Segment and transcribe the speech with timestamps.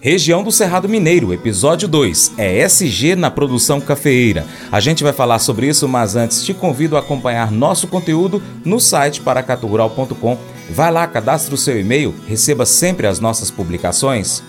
[0.00, 4.46] Região do Cerrado Mineiro, episódio 2, é SG na produção cafeeira.
[4.72, 8.80] A gente vai falar sobre isso, mas antes te convido a acompanhar nosso conteúdo no
[8.80, 10.38] site paracatugural.com.
[10.70, 14.42] Vai lá, cadastre o seu e-mail, receba sempre as nossas publicações.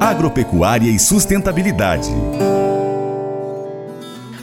[0.00, 2.10] Agropecuária e sustentabilidade.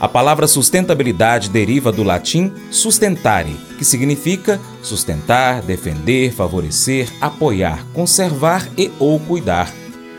[0.00, 8.90] A palavra sustentabilidade deriva do latim sustentare, que significa sustentar, defender, favorecer, apoiar, conservar e
[8.98, 9.70] ou cuidar.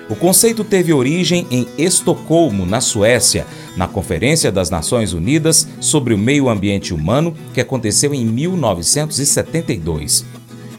[0.08, 6.18] O conceito teve origem em Estocolmo, na Suécia, na Conferência das Nações Unidas sobre o
[6.18, 10.24] Meio Ambiente Humano, que aconteceu em 1972.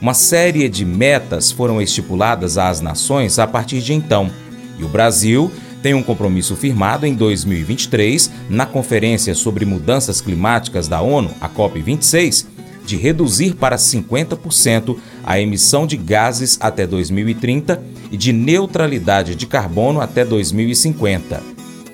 [0.00, 4.30] Uma série de metas foram estipuladas às nações a partir de então,
[4.78, 5.50] e o Brasil
[5.82, 12.46] tem um compromisso firmado em 2023 na Conferência sobre Mudanças Climáticas da ONU, a COP26,
[12.86, 20.00] de reduzir para 50% a emissão de gases até 2030 e de neutralidade de carbono
[20.00, 21.42] até 2050.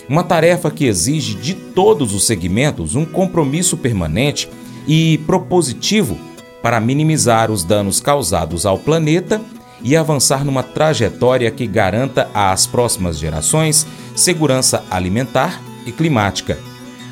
[0.08, 4.48] Uma tarefa que exige de todos os segmentos um compromisso permanente
[4.86, 6.18] e propositivo
[6.62, 9.40] para minimizar os danos causados ao planeta
[9.82, 16.58] e avançar numa trajetória que garanta às próximas gerações segurança alimentar e climática.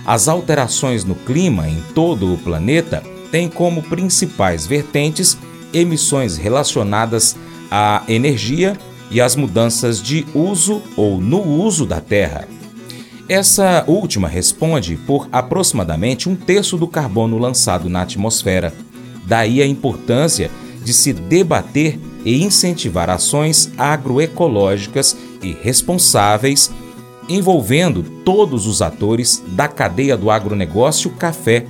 [0.04, 5.36] As alterações no clima em todo o planeta têm como principais vertentes
[5.72, 7.36] emissões relacionadas
[7.70, 8.76] à energia
[9.10, 12.48] e às mudanças de uso ou no uso da Terra.
[13.28, 18.72] Essa última responde por aproximadamente um terço do carbono lançado na atmosfera.
[19.24, 20.50] Daí a importância
[20.84, 26.72] de se debater e incentivar ações agroecológicas e responsáveis
[27.28, 31.64] envolvendo todos os atores da cadeia do agronegócio café.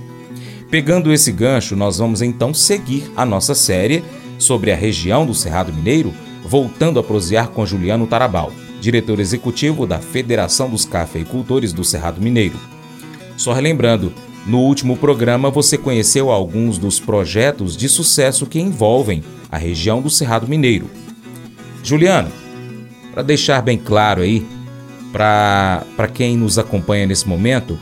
[0.71, 4.03] Pegando esse gancho, nós vamos então seguir a nossa série
[4.39, 6.13] sobre a região do Cerrado Mineiro,
[6.45, 12.59] voltando a prosear com Juliano Tarabal, diretor executivo da Federação dos Cafeicultores do Cerrado Mineiro.
[13.37, 14.13] Só relembrando,
[14.47, 20.08] no último programa você conheceu alguns dos projetos de sucesso que envolvem a região do
[20.08, 20.89] Cerrado Mineiro.
[21.83, 22.30] Juliano,
[23.12, 24.46] para deixar bem claro aí,
[25.12, 27.79] para quem nos acompanha nesse momento,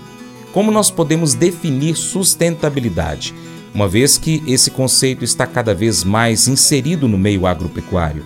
[0.52, 3.34] como nós podemos definir sustentabilidade,
[3.74, 8.24] uma vez que esse conceito está cada vez mais inserido no meio agropecuário?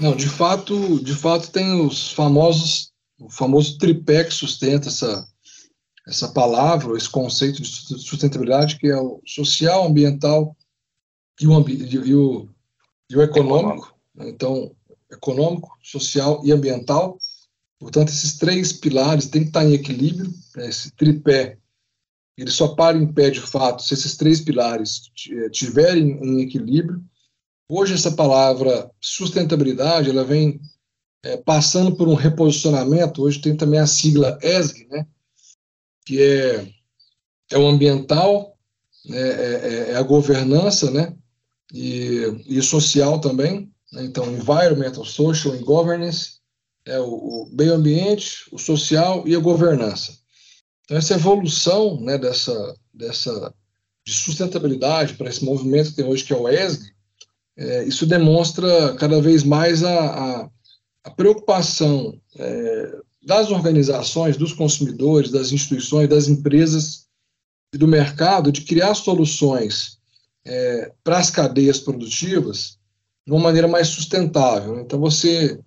[0.00, 2.90] Não, de fato, de fato tem os famosos,
[3.20, 5.24] o famoso tripé que sustenta essa,
[6.06, 10.56] essa palavra, esse conceito de sustentabilidade, que é o social, ambiental
[11.40, 12.48] e o, e o,
[13.10, 13.94] e o econômico.
[14.14, 14.28] Né?
[14.28, 14.74] Então,
[15.10, 17.18] econômico, social e ambiental.
[17.78, 20.68] Portanto, esses três pilares têm que estar em equilíbrio, né?
[20.68, 21.58] esse tripé.
[22.36, 25.10] Ele só para em pé de fato se esses três pilares
[25.50, 27.04] tiverem em equilíbrio.
[27.68, 30.60] Hoje, essa palavra sustentabilidade ela vem
[31.24, 33.22] é, passando por um reposicionamento.
[33.22, 35.06] Hoje tem também a sigla ESG, né?
[36.04, 36.68] Que é,
[37.50, 38.56] é o ambiental,
[39.04, 41.14] né, é, é, é a governança, né,
[41.72, 43.70] e, e social também.
[43.92, 46.40] Né, então, environmental, social and governance,
[46.84, 50.18] é o, o meio ambiente, o social e a governança.
[50.84, 53.54] Então, essa evolução né, dessa, dessa
[54.04, 56.92] de sustentabilidade para esse movimento que tem hoje, que é o ESG,
[57.56, 60.50] é, isso demonstra cada vez mais a, a,
[61.04, 67.06] a preocupação é, das organizações, dos consumidores, das instituições, das empresas
[67.72, 69.98] e do mercado de criar soluções
[70.44, 72.78] é, para as cadeias produtivas
[73.24, 74.80] de uma maneira mais sustentável.
[74.80, 75.60] Então, você,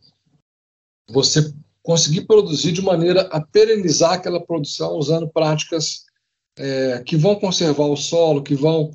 [1.09, 6.03] você conseguir produzir de maneira a perenizar aquela produção usando práticas
[6.57, 8.91] é, que vão conservar o solo, que vão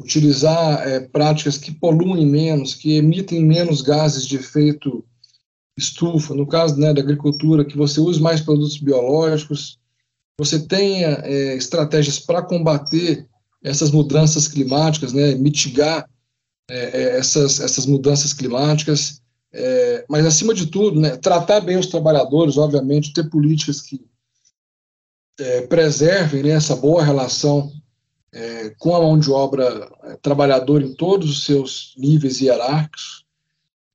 [0.00, 5.04] utilizar é, práticas que poluem menos, que emitem menos gases de efeito
[5.76, 9.78] estufa, no caso né, da agricultura, que você use mais produtos biológicos,
[10.38, 13.28] você tenha é, estratégias para combater
[13.62, 16.08] essas mudanças climáticas, né, mitigar
[16.68, 21.86] é, é, essas, essas mudanças climáticas, é, mas acima de tudo, né, tratar bem os
[21.86, 24.04] trabalhadores, obviamente, ter políticas que
[25.38, 27.72] é, preservem né, essa boa relação
[28.32, 29.88] é, com a mão de obra
[30.20, 33.23] trabalhadora em todos os seus níveis hierárquicos,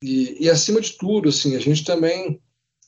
[0.02, 2.40] e, e, acima de tudo, assim, a gente também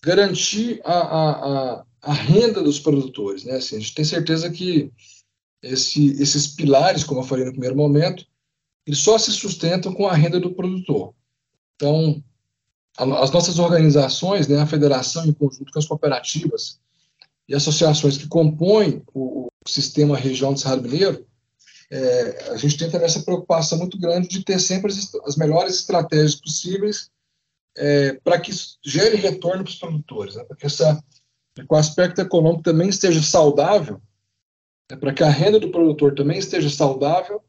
[0.03, 3.45] garantir a, a, a, a renda dos produtores.
[3.45, 3.57] Né?
[3.57, 4.91] Assim, a gente tem certeza que
[5.63, 8.27] esse, esses pilares, como eu falei no primeiro momento,
[8.87, 11.15] eles só se sustentam com a renda do produtor.
[11.77, 12.23] Então,
[12.97, 16.81] as nossas organizações, né, a federação em conjunto com as cooperativas
[17.49, 21.27] e associações que compõem o, o sistema região do Cerrado Mineiro,
[21.95, 25.75] é, a gente tem também essa preocupação muito grande de ter sempre as, as melhores
[25.75, 27.11] estratégias possíveis
[27.77, 28.51] é, para que
[28.83, 30.45] gere retorno para os produtores, né?
[30.45, 31.05] para que, essa,
[31.55, 34.01] que o aspecto econômico também esteja saudável,
[34.91, 34.97] né?
[34.97, 37.45] para que a renda do produtor também esteja saudável,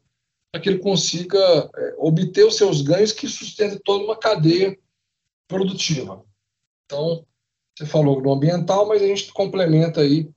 [0.52, 1.38] para que ele consiga
[1.74, 4.78] é, obter os seus ganhos que sustentem toda uma cadeia
[5.48, 6.22] produtiva.
[6.84, 7.24] Então,
[7.74, 10.28] você falou do ambiental, mas a gente complementa aí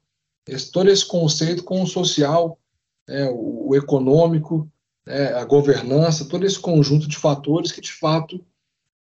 [0.48, 2.57] esse, todo esse conceito com o social,
[3.07, 4.69] né, o, econômico,
[5.06, 8.44] né, a governança, todo esse conjunto de fatores que de fato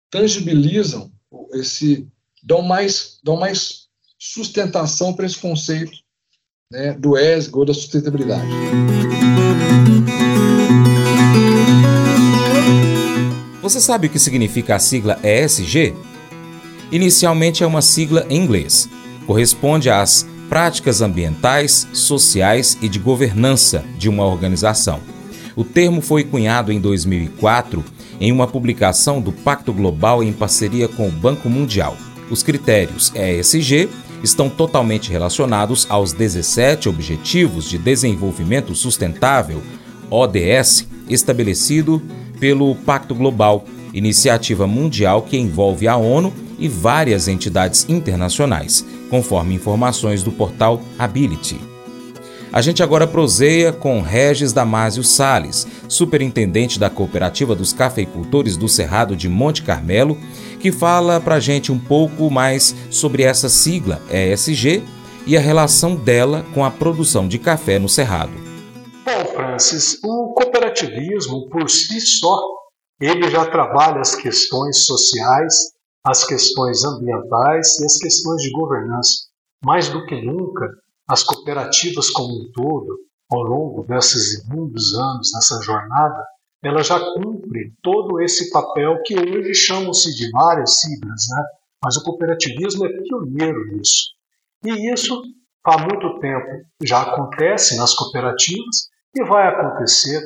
[0.09, 1.11] tangibilizam
[1.53, 2.07] esse,
[2.43, 3.87] dão mais, dão mais
[4.17, 5.97] sustentação para esse conceito
[6.71, 8.47] né, do ESG ou da sustentabilidade.
[13.61, 15.95] Você sabe o que significa a sigla ESG?
[16.91, 18.87] Inicialmente é uma sigla em inglês.
[19.25, 24.99] Corresponde às práticas ambientais, sociais e de governança de uma organização.
[25.55, 27.83] O termo foi cunhado em 2004
[28.19, 31.95] em uma publicação do Pacto Global em parceria com o Banco Mundial.
[32.29, 33.89] Os critérios ESG
[34.23, 39.61] estão totalmente relacionados aos 17 Objetivos de Desenvolvimento Sustentável,
[40.09, 42.01] ODS, estabelecido
[42.39, 50.23] pelo Pacto Global, iniciativa mundial que envolve a ONU e várias entidades internacionais, conforme informações
[50.23, 51.59] do portal Ability.
[52.55, 59.13] A gente agora proseia com Regis Damásio Sales, superintendente da Cooperativa dos Cafeicultores do Cerrado
[59.13, 60.17] de Monte Carmelo,
[60.59, 64.81] que fala para a gente um pouco mais sobre essa sigla ESG
[65.27, 68.31] e a relação dela com a produção de café no Cerrado.
[69.03, 72.39] Bom, Francis, o cooperativismo por si só,
[73.01, 75.74] ele já trabalha as questões sociais
[76.05, 79.25] as questões ambientais e as questões de governança.
[79.63, 80.69] Mais do que nunca,
[81.07, 82.99] as cooperativas como um todo,
[83.31, 86.23] ao longo desses muitos anos, nessa jornada,
[86.63, 91.43] ela já cumpre todo esse papel que hoje chamam-se de várias siglas, né?
[91.83, 94.13] mas o cooperativismo é pioneiro nisso.
[94.63, 95.21] E isso
[95.63, 100.21] há muito tempo já acontece nas cooperativas e vai acontecer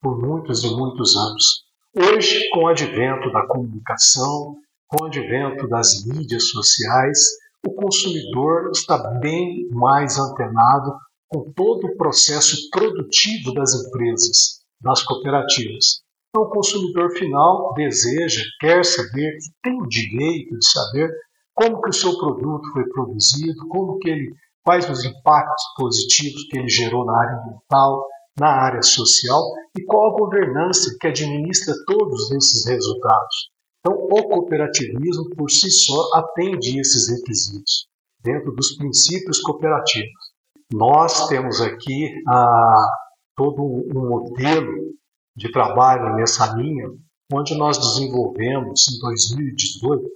[0.00, 1.64] por muitos e muitos anos.
[1.94, 4.56] Hoje, com o advento da comunicação,
[4.92, 7.18] com o advento das mídias sociais,
[7.66, 10.92] o consumidor está bem mais antenado
[11.28, 16.02] com todo o processo produtivo das empresas, das cooperativas.
[16.28, 21.10] Então, o consumidor final deseja, quer saber, tem o direito de saber
[21.54, 26.58] como que o seu produto foi produzido, como que ele, quais os impactos positivos que
[26.58, 28.06] ele gerou na área ambiental,
[28.38, 29.42] na área social
[29.78, 33.51] e qual a governança que administra todos esses resultados.
[33.84, 37.88] Então, o cooperativismo por si só atende esses requisitos
[38.22, 40.32] dentro dos princípios cooperativos.
[40.72, 42.88] Nós temos aqui ah,
[43.36, 44.94] todo um modelo
[45.36, 46.86] de trabalho nessa linha,
[47.32, 50.08] onde nós desenvolvemos em 2018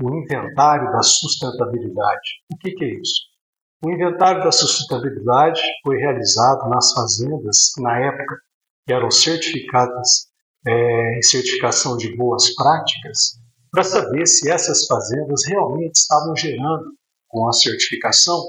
[0.00, 2.30] o inventário da sustentabilidade.
[2.52, 3.22] O que, que é isso?
[3.84, 8.36] O inventário da sustentabilidade foi realizado nas fazendas na época
[8.86, 10.27] que eram certificadas
[10.68, 13.38] é, certificação de boas práticas
[13.70, 16.92] para saber se essas fazendas realmente estavam gerando,
[17.28, 18.44] com a certificação,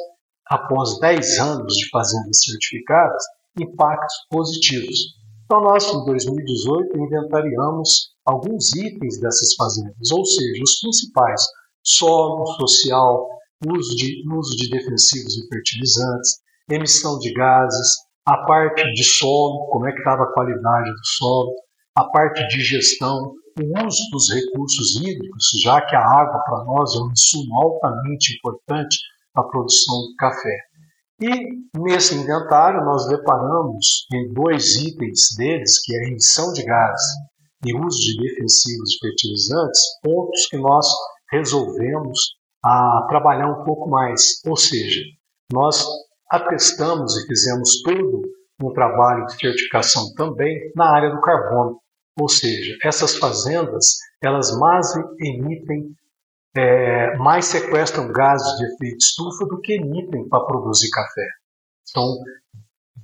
[0.48, 3.24] após 10 anos de fazendas certificadas,
[3.60, 5.19] impactos positivos.
[5.45, 11.42] Então, nós, em 2018, inventariamos alguns itens dessas fazendas, ou seja, os principais:
[11.83, 13.28] solo, social,
[13.68, 17.95] uso de, uso de defensivos e fertilizantes, emissão de gases,
[18.26, 21.52] a parte de solo, como é que estava a qualidade do solo,
[22.00, 26.96] a parte de gestão, o uso dos recursos hídricos, já que a água para nós
[26.96, 28.98] é um insumo altamente importante
[29.34, 30.58] para a produção do café.
[31.22, 31.30] E
[31.78, 37.02] nesse inventário nós deparamos em dois itens deles, que é a emissão de gás
[37.66, 40.88] e uso de defensivos e fertilizantes, pontos que nós
[41.30, 42.18] resolvemos
[42.64, 44.42] a trabalhar um pouco mais.
[44.48, 45.02] Ou seja,
[45.52, 45.86] nós
[46.32, 48.22] atestamos e fizemos todo
[48.64, 51.82] um trabalho de certificação também na área do carbono.
[52.19, 55.95] Ou seja, essas fazendas elas mais emitem,
[56.56, 61.28] é, mais sequestram gases de efeito estufa do que emitem para produzir café.
[61.90, 62.18] Então,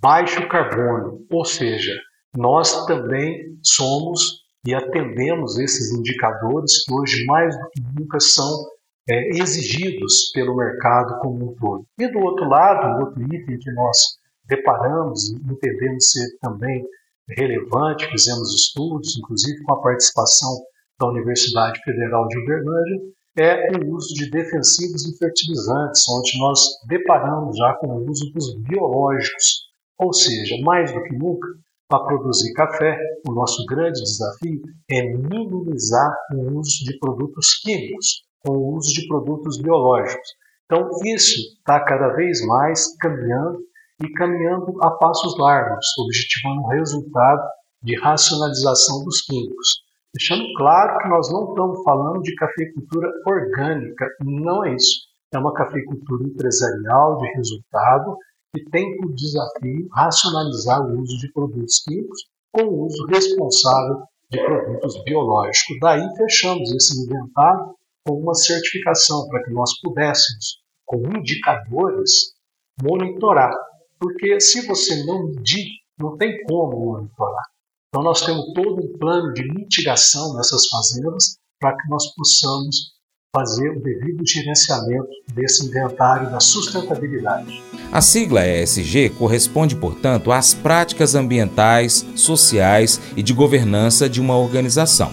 [0.02, 1.94] baixo carbono, ou seja,
[2.36, 8.66] nós também somos e atendemos esses indicadores que hoje mais do que nunca são
[9.10, 11.86] é, exigidos pelo mercado como um todo.
[11.98, 13.98] E do outro lado, outro item que nós
[14.44, 16.86] deparamos e entendemos ser também
[17.30, 20.52] relevante, fizemos estudos, inclusive com a participação
[21.00, 23.02] da Universidade Federal de Uberlândia,
[23.38, 28.56] é o uso de defensivos e fertilizantes, onde nós deparamos já com o uso dos
[28.62, 29.66] biológicos,
[29.98, 31.48] ou seja, mais do que nunca,
[31.88, 38.54] para produzir café, o nosso grande desafio é minimizar o uso de produtos químicos, com
[38.54, 40.30] o uso de produtos biológicos.
[40.66, 43.60] Então, isso está cada vez mais caminhando
[44.04, 47.42] e caminhando a passos largos, objetivando um resultado
[47.82, 49.86] de racionalização dos químicos.
[50.14, 55.02] Deixando claro que nós não estamos falando de cafeicultura orgânica, não é isso.
[55.34, 58.18] É uma cafeicultura empresarial de resultado
[58.54, 62.24] que tem por desafio racionalizar o uso de produtos químicos
[62.54, 65.78] com o uso responsável de produtos biológicos.
[65.82, 67.76] Daí fechamos esse inventário
[68.08, 72.36] com uma certificação para que nós pudéssemos, com indicadores,
[72.82, 73.54] monitorar.
[74.06, 75.66] Porque se você não medir,
[75.98, 77.44] não tem como monitorar.
[77.90, 82.94] Então nós temos todo um plano de mitigação nessas fazendas para que nós possamos
[83.36, 87.64] fazer o devido gerenciamento desse inventário da sustentabilidade.
[87.92, 95.12] A sigla ESG corresponde, portanto, às práticas ambientais, sociais e de governança de uma organização.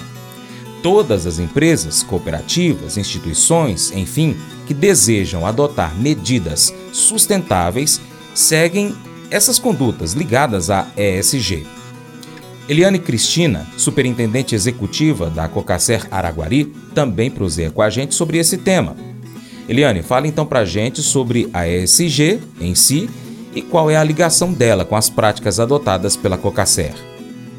[0.83, 7.99] Todas as empresas, cooperativas, instituições, enfim, que desejam adotar medidas sustentáveis
[8.35, 8.95] seguem
[9.31, 11.67] essas condutas ligadas à ESG.
[12.69, 18.97] Eliane Cristina, superintendente executiva da Cocacer Araguari, também proseia com a gente sobre esse tema.
[19.69, 23.09] Eliane, fala então para a gente sobre a ESG em si
[23.55, 27.12] e qual é a ligação dela com as práticas adotadas pela Cocacer.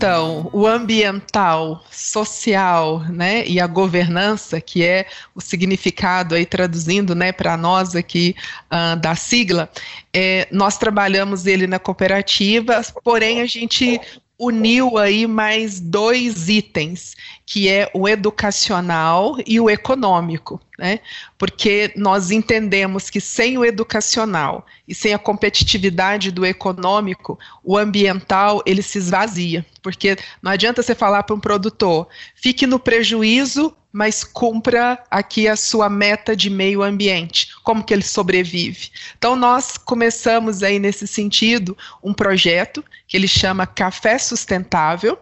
[0.03, 7.31] Então, o ambiental, social, né, e a governança, que é o significado aí traduzindo, né,
[7.31, 9.69] para nós aqui uh, da sigla,
[10.13, 13.97] é, nós trabalhamos ele na cooperativa, porém a gente
[14.37, 20.99] uniu aí mais dois itens, que é o educacional e o econômico, né?
[21.37, 28.61] Porque nós entendemos que sem o educacional e sem a competitividade do econômico, o ambiental
[28.65, 34.23] ele se esvazia, porque não adianta você falar para um produtor, fique no prejuízo mas
[34.23, 38.89] cumpra aqui a sua meta de meio ambiente, como que ele sobrevive.
[39.15, 45.15] Então nós começamos aí nesse sentido um projeto que ele chama Café Sustentável,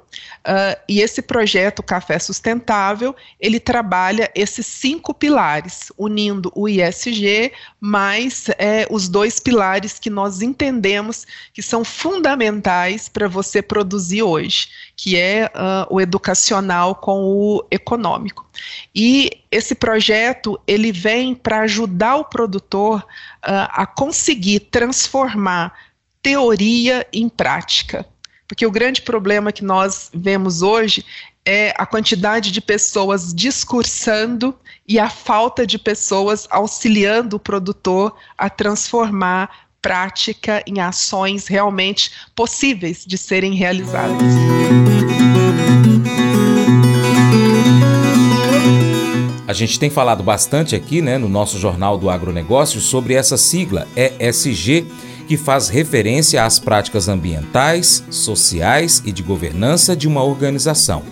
[0.48, 8.50] uh, e esse projeto Café Sustentável, ele trabalha esses cinco pilares, unindo o ISG mais
[8.58, 15.18] é, os dois pilares que nós entendemos que são fundamentais para você produzir hoje, que
[15.18, 18.50] é uh, o educacional com o econômico.
[18.94, 25.74] E esse projeto ele vem para ajudar o produtor uh, a conseguir transformar
[26.22, 28.06] teoria em prática.
[28.52, 31.06] Porque o grande problema que nós vemos hoje
[31.46, 34.54] é a quantidade de pessoas discursando
[34.86, 43.06] e a falta de pessoas auxiliando o produtor a transformar prática em ações realmente possíveis
[43.08, 44.22] de serem realizadas.
[49.48, 53.88] A gente tem falado bastante aqui, né, no nosso jornal do agronegócio sobre essa sigla
[53.96, 54.88] ESG,
[55.32, 61.04] que faz referência às práticas ambientais, sociais e de governança de uma organização.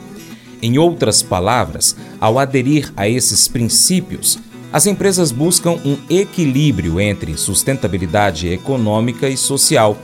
[0.61, 4.37] Em outras palavras, ao aderir a esses princípios,
[4.73, 9.97] as empresas buscam um equilíbrio entre sustentabilidade econômica e social.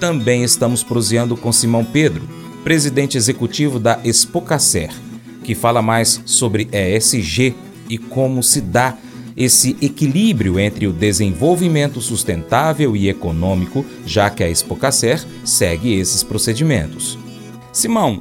[0.00, 2.26] Também estamos proseando com Simão Pedro,
[2.64, 4.88] presidente executivo da Expocacer,
[5.44, 7.54] que fala mais sobre ESG
[7.86, 8.96] e como se dá
[9.38, 17.16] esse equilíbrio entre o desenvolvimento sustentável e econômico, já que a Expocacer segue esses procedimentos.
[17.72, 18.20] Simão,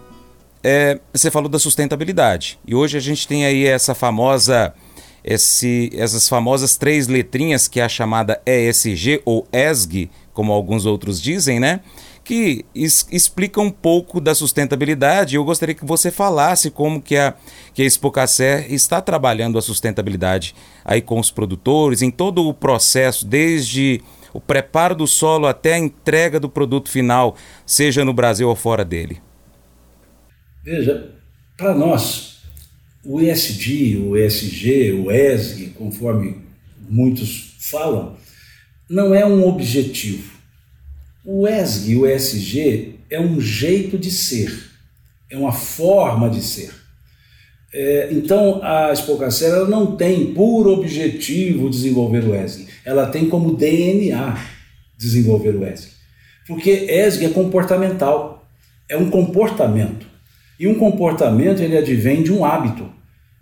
[0.63, 4.75] é, você falou da sustentabilidade e hoje a gente tem aí essa famosa
[5.23, 11.21] esse, essas famosas três letrinhas que é a chamada ESG ou ESG, como alguns outros
[11.21, 11.81] dizem, né?
[12.23, 15.35] Que es, explica um pouco da sustentabilidade.
[15.35, 17.33] Eu gostaria que você falasse como que a,
[17.73, 23.25] que a Expocacer está trabalhando a sustentabilidade aí com os produtores, em todo o processo,
[23.25, 24.01] desde
[24.33, 28.85] o preparo do solo até a entrega do produto final, seja no Brasil ou fora
[28.85, 29.21] dele.
[30.63, 31.13] Veja,
[31.57, 32.36] para nós,
[33.07, 36.41] o ESG, o ESG, o ESG, conforme
[36.89, 38.17] muitos falam,
[38.89, 40.29] não é um objetivo.
[41.23, 44.53] O ESG, o ESG é um jeito de ser,
[45.29, 46.73] é uma forma de ser.
[47.73, 54.37] É, então a Expocacera não tem por objetivo desenvolver o ESG, ela tem como DNA
[54.97, 55.91] desenvolver o ESG.
[56.45, 58.45] Porque ESG é comportamental,
[58.89, 60.05] é um comportamento.
[60.59, 62.96] E um comportamento ele advém de um hábito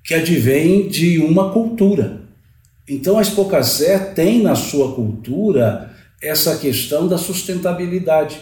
[0.06, 2.22] que advém de uma cultura.
[2.88, 8.40] Então a Espocacé tem na sua cultura essa questão da sustentabilidade.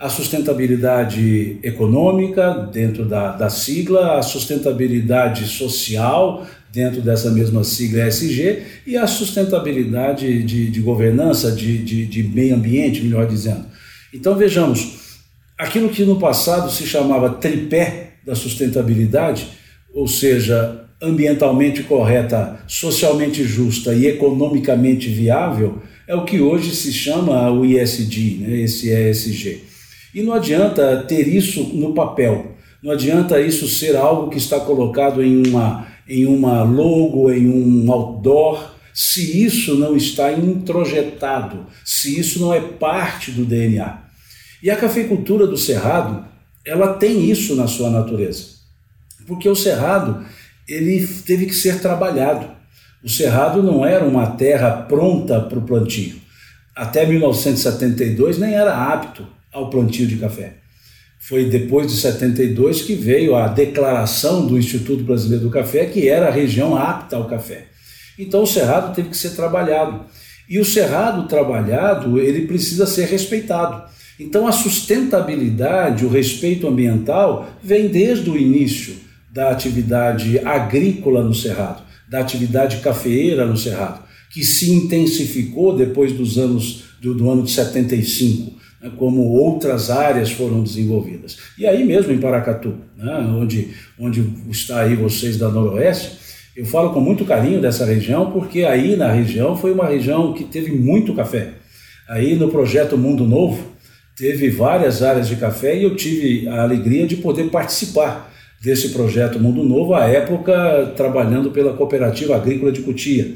[0.00, 8.62] a sustentabilidade econômica, dentro da, da sigla, a sustentabilidade social, dentro dessa mesma sigla ESG,
[8.84, 13.64] e a sustentabilidade de, de governança, de, de, de meio ambiente, melhor dizendo.
[14.12, 15.20] Então vejamos,
[15.56, 19.46] aquilo que no passado se chamava tripé da sustentabilidade,
[19.94, 27.50] ou seja, ambientalmente correta, socialmente justa e economicamente viável, é o que hoje se chama
[27.50, 29.64] o ISD, né, esse ESG.
[30.14, 35.22] E não adianta ter isso no papel, não adianta isso ser algo que está colocado
[35.22, 42.40] em uma, em uma logo, em um outdoor, se isso não está introjetado, se isso
[42.40, 44.02] não é parte do DNA.
[44.62, 46.24] E a cafeicultura do Cerrado,
[46.64, 48.52] ela tem isso na sua natureza.
[49.26, 50.24] Porque o Cerrado,
[50.68, 52.46] ele teve que ser trabalhado.
[53.02, 56.16] O Cerrado não era uma terra pronta para o plantio.
[56.74, 60.54] Até 1972 nem era apto ao plantio de café.
[61.18, 66.28] Foi depois de 72 que veio a declaração do Instituto Brasileiro do Café que era
[66.28, 67.66] a região apta ao café.
[68.18, 70.04] Então o cerrado teve que ser trabalhado.
[70.48, 73.82] E o cerrado trabalhado, ele precisa ser respeitado.
[74.18, 78.94] Então a sustentabilidade, o respeito ambiental vem desde o início
[79.32, 86.38] da atividade agrícola no cerrado, da atividade cafeeira no cerrado, que se intensificou depois dos
[86.38, 91.38] anos do, do ano de 75 né, como outras áreas foram desenvolvidas.
[91.56, 96.20] E aí mesmo em Paracatu, né, onde, onde está aí vocês da Noroeste,
[96.54, 100.44] eu falo com muito carinho dessa região, porque aí na região foi uma região que
[100.44, 101.54] teve muito café.
[102.06, 103.72] Aí no projeto Mundo Novo,
[104.14, 108.30] teve várias áreas de café e eu tive a alegria de poder participar
[108.62, 113.34] desse projeto Mundo Novo, à época trabalhando pela Cooperativa Agrícola de Cutia,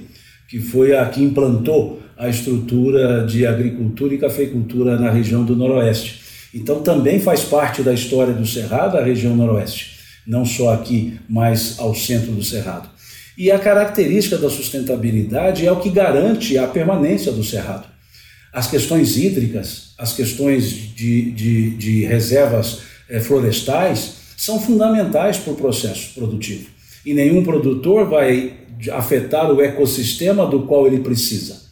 [0.48, 6.22] que foi a que implantou a estrutura de agricultura e cafeicultura na região do Noroeste.
[6.54, 11.74] Então também faz parte da história do Cerrado a região Noroeste, não só aqui, mas
[11.80, 12.88] ao centro do Cerrado.
[13.36, 17.86] E a característica da sustentabilidade é o que garante a permanência do Cerrado.
[18.52, 22.78] As questões hídricas, as questões de, de, de reservas
[23.10, 26.68] é, florestais são fundamentais para o processo produtivo.
[27.04, 28.54] E nenhum produtor vai
[28.92, 31.62] afetar o ecossistema do qual ele precisa.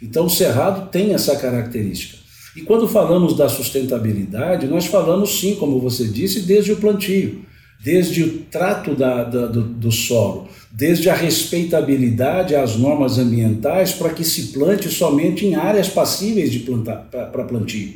[0.00, 2.18] Então, o cerrado tem essa característica.
[2.56, 7.42] E quando falamos da sustentabilidade, nós falamos sim, como você disse, desde o plantio,
[7.82, 14.10] desde o trato da, da, do, do solo, desde a respeitabilidade às normas ambientais para
[14.10, 17.94] que se plante somente em áreas passíveis de plantar para plantio.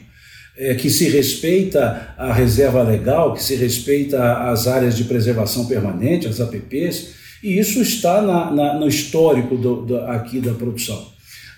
[0.59, 6.27] É, que se respeita a reserva legal, que se respeita as áreas de preservação permanente,
[6.27, 7.09] as APPs,
[7.43, 11.09] e isso está na, na, no histórico do, do, aqui da produção.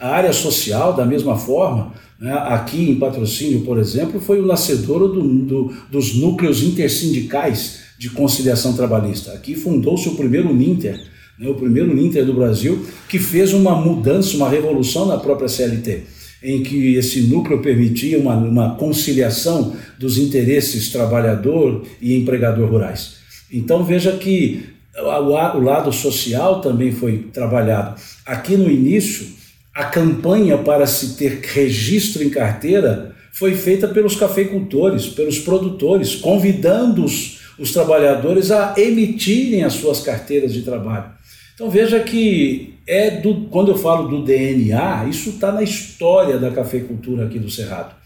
[0.00, 5.08] A área social, da mesma forma, né, aqui em patrocínio, por exemplo, foi o nascedouro
[5.08, 9.32] do, do, dos núcleos intersindicais de conciliação trabalhista.
[9.32, 11.00] Aqui fundou-se o primeiro Ninter,
[11.38, 16.02] né, o primeiro Ninter do Brasil, que fez uma mudança, uma revolução na própria CLT,
[16.42, 23.18] em que esse núcleo permitia uma, uma conciliação dos interesses trabalhador e empregador rurais.
[23.52, 24.64] Então veja que
[24.96, 28.00] o lado social também foi trabalhado.
[28.26, 29.26] Aqui no início,
[29.74, 37.04] a campanha para se ter registro em carteira foi feita pelos cafeicultores, pelos produtores, convidando
[37.04, 41.17] os, os trabalhadores a emitirem as suas carteiras de trabalho.
[41.58, 46.52] Então veja que é do, quando eu falo do DNA, isso está na história da
[46.52, 47.96] cafeicultura aqui do Cerrado.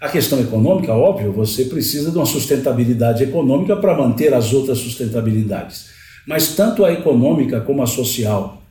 [0.00, 5.86] A questão econômica, óbvio, você precisa de uma sustentabilidade econômica para manter as outras sustentabilidades.
[6.28, 8.62] Mas tanto a econômica como a social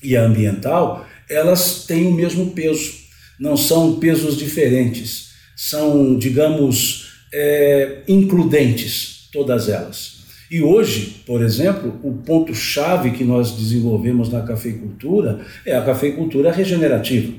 [0.00, 2.92] e a ambiental, elas têm o mesmo peso,
[3.36, 10.21] não são pesos diferentes, são, digamos, é, includentes, todas elas.
[10.52, 17.32] E hoje, por exemplo, o ponto-chave que nós desenvolvemos na cafeicultura é a cafeicultura regenerativa.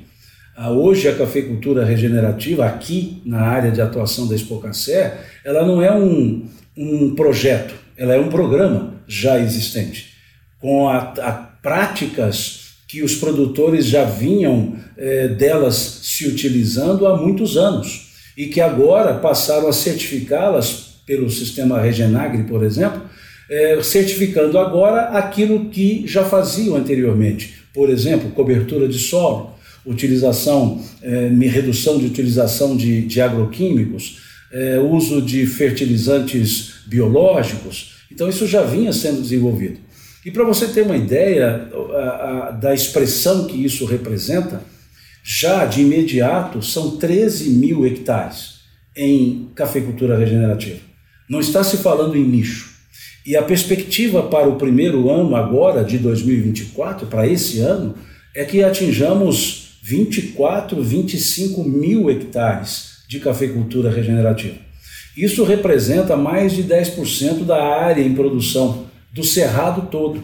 [0.58, 5.96] Ah, hoje, a cafeicultura regenerativa, aqui na área de atuação da Expocacé, ela não é
[5.96, 10.16] um, um projeto, ela é um programa já existente,
[10.60, 17.58] com a, a práticas que os produtores já vinham é, delas se utilizando há muitos
[17.58, 23.02] anos e que agora passaram a certificá-las pelo sistema Regenagri, por exemplo,
[23.50, 27.56] é, certificando agora aquilo que já faziam anteriormente.
[27.74, 35.22] Por exemplo, cobertura de solo, utilização, é, redução de utilização de, de agroquímicos, é, uso
[35.22, 37.96] de fertilizantes biológicos.
[38.12, 39.80] Então, isso já vinha sendo desenvolvido.
[40.26, 44.62] E para você ter uma ideia a, a, da expressão que isso representa,
[45.24, 48.60] já de imediato são 13 mil hectares
[48.96, 50.93] em cafeicultura regenerativa.
[51.34, 52.76] Não está se falando em nicho.
[53.26, 57.96] E a perspectiva para o primeiro ano, agora de 2024, para esse ano,
[58.36, 64.58] é que atinjamos 24, 25 mil hectares de cafeicultura regenerativa.
[65.18, 70.24] Isso representa mais de 10% da área em produção do cerrado todo.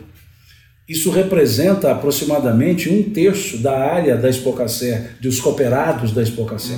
[0.88, 6.76] Isso representa aproximadamente um terço da área da Expocacé, dos cooperados da Expocacé.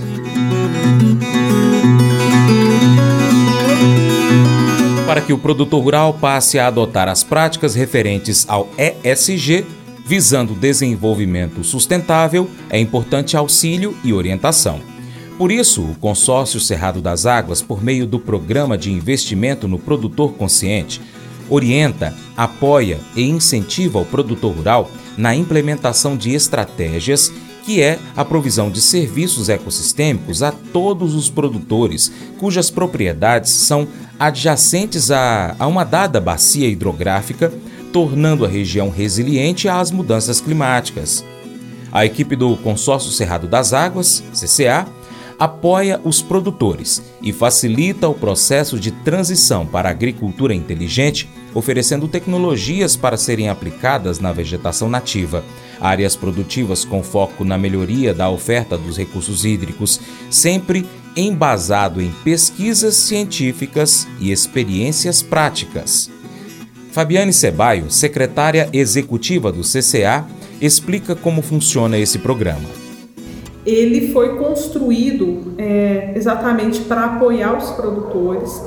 [5.12, 9.66] Para que o produtor rural passe a adotar as práticas referentes ao ESG,
[10.06, 14.80] visando desenvolvimento sustentável, é importante auxílio e orientação.
[15.38, 20.32] Por isso, o Consórcio Cerrado das Águas, por meio do Programa de Investimento no Produtor
[20.36, 21.02] Consciente,
[21.50, 28.70] orienta, apoia e incentiva o produtor rural na implementação de estratégias que é a provisão
[28.70, 33.88] de serviços ecossistêmicos a todos os produtores cujas propriedades são
[34.20, 37.52] adjacentes a, a uma dada bacia hidrográfica,
[37.92, 41.26] tornando a região resiliente às mudanças climáticas.
[41.92, 44.88] A equipe do Consórcio Cerrado das Águas, CCA,
[45.42, 52.96] apoia os produtores e facilita o processo de transição para a agricultura inteligente, oferecendo tecnologias
[52.96, 55.44] para serem aplicadas na vegetação nativa,
[55.80, 60.00] áreas produtivas com foco na melhoria da oferta dos recursos hídricos,
[60.30, 66.12] sempre embasado em pesquisas científicas e experiências práticas.
[66.92, 70.24] Fabiane Cebaio, secretária executiva do CCA,
[70.62, 72.81] explica como funciona esse programa
[73.66, 78.62] ele foi construído é, exatamente para apoiar os produtores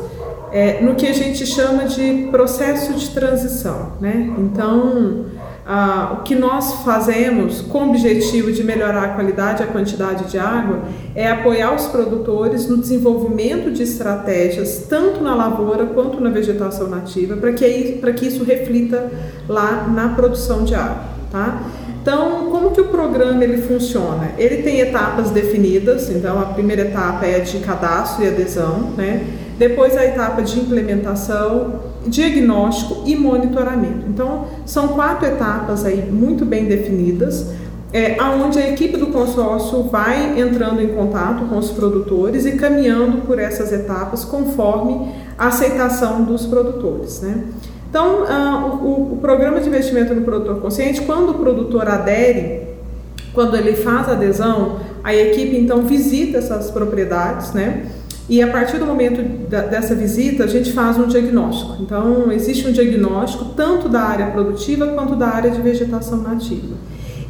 [0.53, 3.93] é, no que a gente chama de processo de transição.
[4.01, 4.33] Né?
[4.39, 5.27] Então,
[6.13, 10.39] o que nós fazemos com o objetivo de melhorar a qualidade e a quantidade de
[10.39, 10.83] água
[11.15, 17.35] é apoiar os produtores no desenvolvimento de estratégias, tanto na lavoura quanto na vegetação nativa,
[17.37, 19.11] para que, que isso reflita
[19.49, 21.15] lá na produção de água.
[21.33, 21.63] Tá?
[22.05, 24.33] Então, como que o programa ele funciona?
[24.37, 29.25] Ele tem etapas definidas, então a primeira etapa é de cadastro e adesão, né?
[29.57, 34.05] Depois a etapa de implementação, diagnóstico e monitoramento.
[34.07, 37.55] Então, são quatro etapas aí muito bem definidas,
[37.91, 43.23] é, aonde a equipe do consórcio vai entrando em contato com os produtores e caminhando
[43.23, 47.45] por essas etapas conforme a aceitação dos produtores, né?
[47.95, 52.63] Então, uh, o, o, programa de investimento no produtor consciente, quando o produtor adere,
[53.33, 57.87] quando ele faz adesão, a equipe então visita essas propriedades, né?
[58.29, 61.77] E a partir do momento da, dessa visita, a gente faz um diagnóstico.
[61.81, 66.75] Então, existe um diagnóstico tanto da área produtiva quanto da área de vegetação nativa.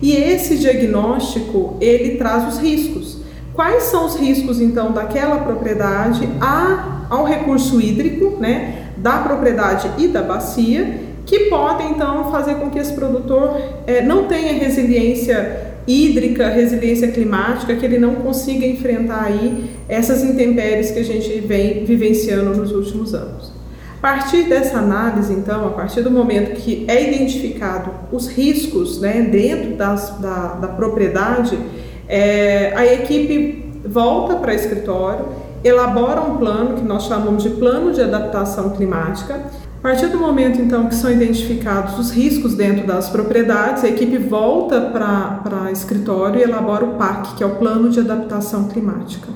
[0.00, 3.18] E esse diagnóstico, ele traz os riscos.
[3.53, 8.84] Quais são os riscos, então, daquela propriedade a, ao recurso hídrico, né?
[8.96, 14.24] Da propriedade e da bacia, que podem então fazer com que esse produtor é, não
[14.26, 21.04] tenha resiliência hídrica, resiliência climática, que ele não consiga enfrentar aí essas intempéries que a
[21.04, 23.52] gente vem vivenciando nos últimos anos.
[23.98, 29.26] A partir dessa análise, então, a partir do momento que é identificado os riscos né,
[29.30, 31.59] dentro das, da, da propriedade,
[32.07, 35.26] é, a equipe volta para o escritório
[35.64, 39.40] elabora um plano que nós chamamos de plano de adaptação climática.
[39.79, 44.18] A partir do momento então que são identificados os riscos dentro das propriedades, a equipe
[44.18, 49.29] volta para escritório e elabora o PAC, que é o plano de adaptação climática.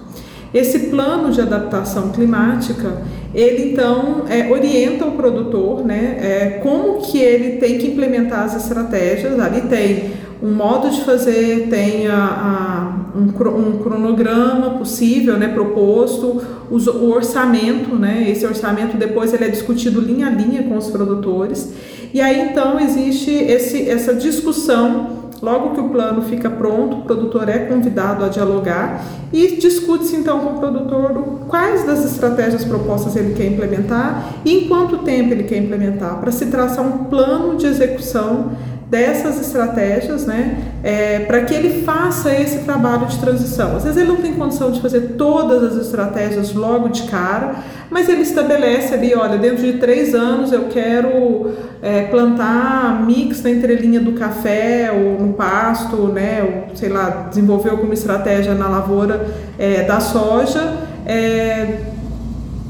[0.53, 3.03] Esse plano de adaptação climática,
[3.35, 8.57] ele então é, orienta o produtor, né, é, como que ele tem que implementar as
[8.57, 9.39] estratégias.
[9.39, 16.77] Ali tem um modo de fazer, tem a, um, um, cronograma possível, né, proposto, o,
[16.77, 21.73] o orçamento, né, esse orçamento depois ele é discutido linha a linha com os produtores,
[22.15, 27.49] e aí então existe esse, essa discussão Logo que o plano fica pronto, o produtor
[27.49, 33.35] é convidado a dialogar e discute-se então com o produtor quais das estratégias propostas ele
[33.35, 37.67] quer implementar e em quanto tempo ele quer implementar, para se traçar um plano de
[37.67, 38.53] execução
[38.91, 43.77] dessas estratégias, né, é, para que ele faça esse trabalho de transição.
[43.77, 47.57] Às vezes ele não tem condição de fazer todas as estratégias logo de cara,
[47.91, 53.51] mas ele estabelece ali, olha, dentro de três anos eu quero é, plantar mix na
[53.51, 59.27] entrelinha do café ou no pasto, né, ou sei lá, desenvolver alguma estratégia na lavoura
[59.59, 60.89] é, da soja.
[61.05, 61.98] É,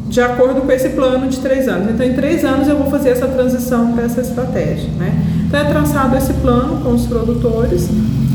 [0.08, 1.90] de acordo com esse plano de três anos.
[1.90, 4.90] Então, em três anos eu vou fazer essa transição para essa estratégia.
[4.98, 5.12] Né?
[5.46, 7.88] Então, é traçado esse plano com os produtores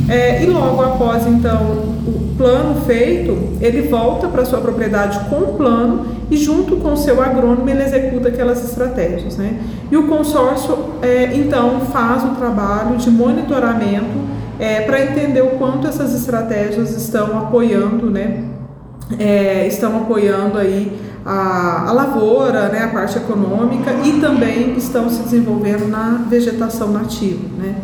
[0.08, 1.62] é, e logo após, então,
[2.06, 6.98] o plano feito, ele volta para sua propriedade com o plano e junto com o
[6.98, 9.38] seu agrônomo ele executa aquelas estratégias.
[9.38, 9.60] Né?
[9.92, 15.88] E o consórcio, é, então, faz o trabalho de monitoramento é, para entender o quanto
[15.88, 18.44] essas estratégias estão apoiando, né?
[19.20, 25.22] É, estão apoiando aí a, a lavoura, né, a parte econômica e também estão se
[25.24, 27.48] desenvolvendo na vegetação nativa.
[27.58, 27.76] Né?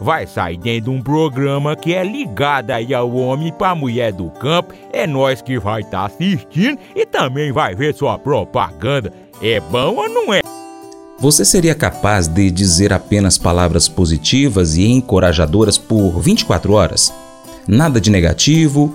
[0.00, 4.30] vai sair dentro de um programa que é ligado aí ao homem para mulher do
[4.30, 4.74] campo.
[4.92, 9.12] É nós que vai estar tá assistindo e também vai ver sua propaganda.
[9.42, 10.40] É bom ou não é?
[11.18, 17.12] Você seria capaz de dizer apenas palavras positivas e encorajadoras por 24 horas?
[17.66, 18.94] Nada de negativo,